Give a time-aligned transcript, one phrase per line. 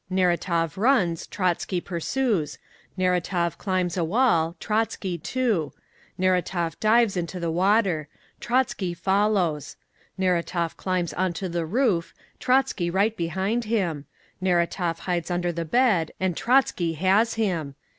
[0.09, 2.57] Neratov runs—Trotzky pursues;
[2.97, 5.73] Neratov climbs a wall, Trotzky too;
[6.17, 9.75] Neratov dives into the water—Trotzky follows;
[10.17, 14.05] Neratov climbs onto the roof—Trotzky right behind him;
[14.41, 17.75] Neratov hides under the bed—and Trotzky has him!